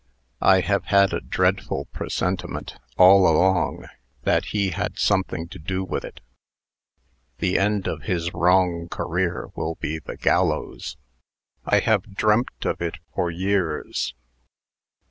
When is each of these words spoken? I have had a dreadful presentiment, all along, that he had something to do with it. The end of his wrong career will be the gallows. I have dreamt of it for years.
I 0.41 0.61
have 0.61 0.85
had 0.85 1.13
a 1.13 1.21
dreadful 1.21 1.85
presentiment, 1.93 2.79
all 2.97 3.27
along, 3.29 3.85
that 4.23 4.45
he 4.45 4.71
had 4.71 4.97
something 4.97 5.47
to 5.49 5.59
do 5.59 5.83
with 5.83 6.03
it. 6.03 6.21
The 7.37 7.59
end 7.59 7.85
of 7.85 8.01
his 8.01 8.33
wrong 8.33 8.87
career 8.89 9.49
will 9.55 9.75
be 9.75 9.99
the 9.99 10.17
gallows. 10.17 10.97
I 11.65 11.81
have 11.81 12.15
dreamt 12.15 12.65
of 12.65 12.81
it 12.81 12.95
for 13.13 13.29
years. 13.29 14.15